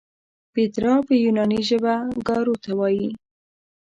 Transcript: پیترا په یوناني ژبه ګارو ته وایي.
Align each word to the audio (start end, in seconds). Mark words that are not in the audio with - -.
پیترا 0.53 0.93
په 1.07 1.13
یوناني 1.23 1.61
ژبه 1.69 1.93
ګارو 2.27 2.55
ته 2.63 2.71
وایي. 2.79 3.09